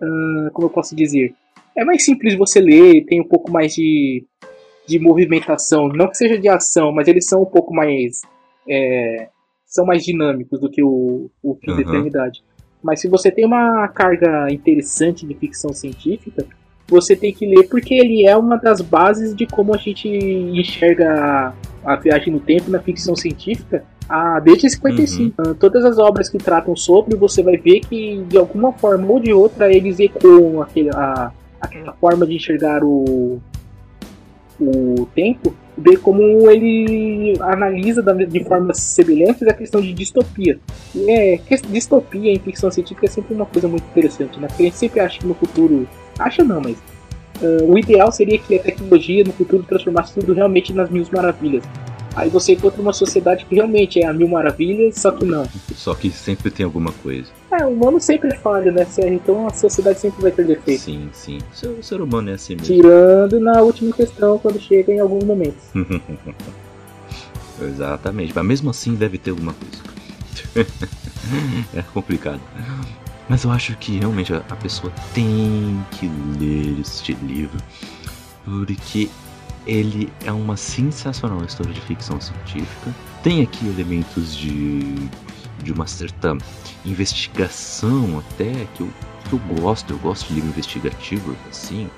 [0.00, 1.34] ah, como eu posso dizer?
[1.76, 4.24] É mais simples você ler, tem um pouco mais de,
[4.86, 5.88] de movimentação.
[5.88, 8.22] Não que seja de ação, mas eles são um pouco mais.
[8.68, 9.28] é,
[9.66, 11.82] são mais dinâmicos do que o, o Fim da Aham.
[11.82, 12.44] Eternidade.
[12.82, 16.46] Mas se você tem uma carga interessante de ficção científica,
[16.88, 21.52] você tem que ler porque ele é uma das bases de como a gente enxerga
[21.84, 25.42] a, a viagem no tempo na ficção científica Ah, desde 55.
[25.42, 25.54] Uhum.
[25.54, 29.32] Todas as obras que tratam sobre, você vai ver que de alguma forma ou de
[29.32, 33.40] outra eles ecoam aquele, a, aquela forma de enxergar o,
[34.60, 40.58] o tempo, ver como ele analisa de forma semelhante a questão de distopia.
[40.94, 44.48] E é, distopia em ficção científica é sempre uma coisa muito interessante, né?
[44.48, 45.86] Porque a gente sempre acha que no futuro.
[46.18, 46.76] Acha não, mas.
[47.42, 51.62] Uh, o ideal seria que a tecnologia no futuro transformasse tudo realmente nas mil maravilhas.
[52.14, 55.46] Aí você encontra uma sociedade que realmente é a mil maravilhas, só que não.
[55.74, 57.28] Só que sempre tem alguma coisa.
[57.58, 58.86] É, o humano sempre falha, né?
[59.06, 60.84] Então a sociedade sempre vai ter defeitos.
[60.84, 61.38] Sim, sim.
[61.78, 62.66] O ser humano é assim mesmo.
[62.74, 65.64] Tirando na última questão, quando chega em alguns momentos.
[67.60, 68.32] Exatamente.
[68.34, 70.66] Mas mesmo assim deve ter alguma coisa.
[71.74, 72.40] é complicado.
[73.28, 77.58] Mas eu acho que realmente a pessoa tem que ler este livro.
[78.44, 79.08] Porque
[79.66, 82.94] ele é uma sensacional história de ficção científica.
[83.22, 84.94] Tem aqui elementos de,
[85.66, 86.38] de uma certa
[86.84, 88.90] investigação até que eu,
[89.28, 89.92] que eu gosto.
[89.92, 91.90] Eu gosto de livros investigativos assim.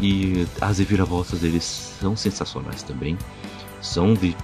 [0.00, 1.64] E as reviravoltas deles
[2.00, 3.18] são sensacionais também.
[3.82, 4.36] São de,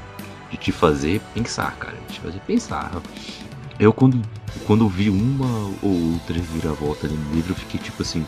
[0.51, 1.97] de te fazer pensar, cara.
[2.09, 2.91] De te fazer pensar.
[3.79, 4.21] Eu quando,
[4.67, 8.27] quando vi uma ou outra reviravolta no livro, eu fiquei tipo assim.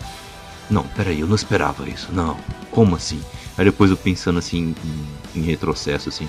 [0.70, 2.10] Não, peraí, eu não esperava isso.
[2.12, 2.36] Não,
[2.70, 3.20] como assim?
[3.58, 4.74] Aí depois eu pensando assim,
[5.34, 6.28] em, em retrocesso, assim.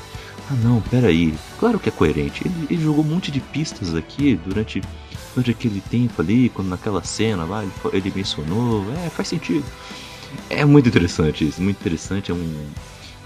[0.50, 1.34] Ah não, peraí.
[1.60, 2.46] Claro que é coerente.
[2.46, 4.82] Ele, ele, jogou um monte de pistas aqui durante,
[5.34, 8.86] durante aquele tempo ali, quando naquela cena lá ele, ele mencionou.
[9.06, 9.66] É, faz sentido.
[10.50, 12.32] É muito interessante isso, muito interessante.
[12.32, 12.66] É um,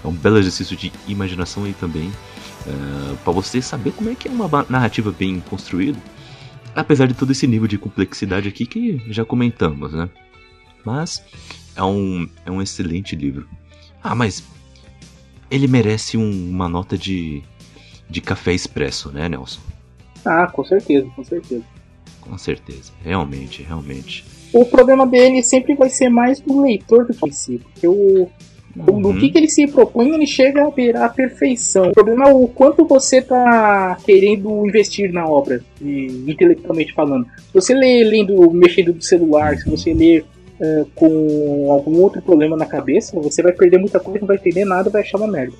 [0.04, 2.12] é um belo exercício de imaginação aí também.
[2.66, 5.98] É, para você saber como é que é uma narrativa bem construída.
[6.74, 10.08] Apesar de todo esse nível de complexidade aqui que já comentamos, né?
[10.84, 11.22] Mas
[11.74, 13.48] é um, é um excelente livro.
[14.02, 14.44] Ah, mas
[15.50, 17.42] ele merece um, uma nota de,
[18.08, 19.60] de café expresso, né, Nelson?
[20.24, 21.64] Ah, com certeza, com certeza.
[22.20, 24.24] Com certeza, realmente, realmente.
[24.52, 28.28] O problema dele sempre vai ser mais do leitor do que em si, porque o,
[28.76, 29.00] uhum.
[29.00, 31.90] no que, que ele se propõe, ele chega a virar a perfeição.
[31.90, 37.26] O problema é o quanto você tá querendo investir na obra, intelectualmente falando.
[37.26, 40.24] Se você lê lendo, mexendo no celular, se você lê
[40.60, 44.64] uh, com algum outro problema na cabeça, você vai perder muita coisa, não vai entender
[44.64, 45.54] nada, vai achar uma merda.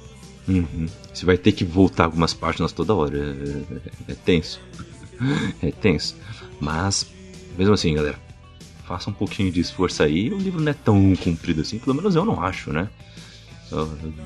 [0.48, 0.86] Uhum.
[1.12, 3.16] Você vai ter que voltar algumas páginas toda hora.
[3.16, 4.60] É, é, é tenso.
[5.60, 6.14] É tenso.
[6.60, 7.08] Mas,
[7.58, 8.16] mesmo assim, galera,
[8.84, 10.32] faça um pouquinho de esforço aí.
[10.32, 12.88] O livro não é tão comprido assim, pelo menos eu não acho, né?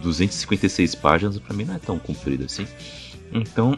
[0.03, 2.67] 256 páginas para mim não é tão comprido assim.
[3.33, 3.77] Então,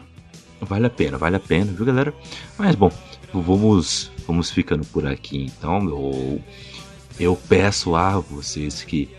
[0.61, 2.13] vale a pena, vale a pena, viu, galera?
[2.57, 2.91] Mas bom,
[3.33, 5.89] vamos vamos ficando por aqui então.
[5.89, 6.41] Eu
[7.19, 9.09] eu peço a vocês que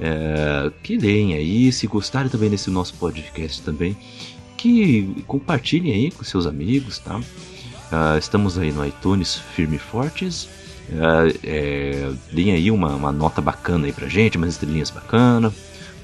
[0.00, 3.96] é, que deem aí, se gostarem também desse nosso podcast também,
[4.56, 7.18] que compartilhem aí com seus amigos, tá?
[7.18, 10.44] Uh, estamos aí no iTunes firme e fortes.
[10.90, 15.52] Uh, é, deem aí uma, uma, nota bacana aí pra gente, umas estrelinhas bacana.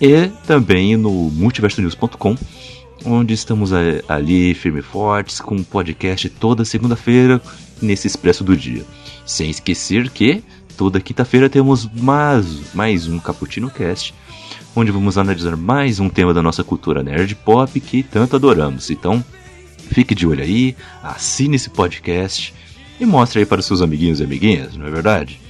[0.01, 2.37] e também no multiversonews.com
[3.05, 3.73] onde estamos
[4.09, 7.41] ali firme e fortes com um podcast toda segunda-feira
[7.81, 8.85] nesse expresso do dia.
[9.27, 10.43] Sem esquecer que
[10.77, 14.15] toda quinta-feira temos mais, mais um Cappuccino Cast,
[14.77, 18.91] onde vamos analisar mais um tema da nossa cultura nerd pop que tanto adoramos.
[18.91, 19.25] Então,
[19.79, 22.53] fique de olho aí, assine esse podcast
[23.01, 25.41] e mostre aí para os seus amiguinhos e amiguinhas, não é verdade?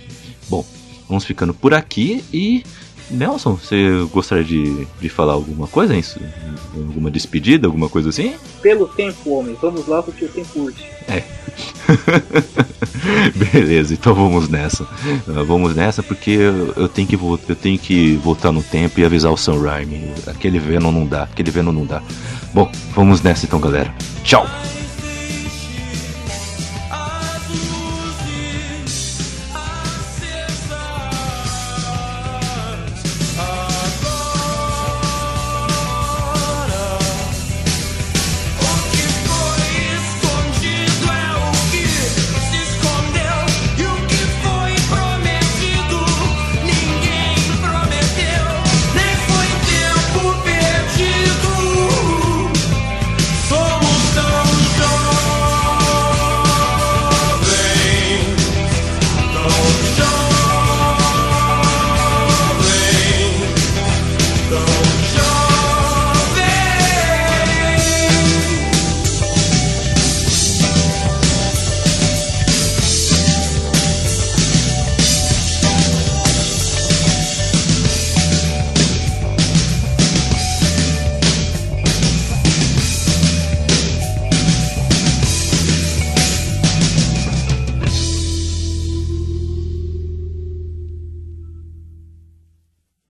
[0.49, 0.65] Bom,
[1.09, 2.63] vamos ficando por aqui e
[3.11, 5.97] Nelson, você gostaria de, de falar alguma coisa?
[5.97, 6.19] Isso?
[6.75, 8.35] Alguma despedida, alguma coisa assim?
[8.63, 10.85] Pelo tempo, homem, vamos lá porque o tempo urge.
[11.09, 11.23] É.
[13.53, 14.85] Beleza, então vamos nessa.
[14.85, 16.31] Uh, vamos nessa porque
[16.77, 20.13] eu tenho, que eu tenho que voltar no tempo e avisar o Sam Raimi.
[20.27, 22.03] Aquele Venom não dá, aquele Venom não dá.
[22.53, 23.95] Bom, vamos nessa então, galera.
[24.23, 24.47] Tchau!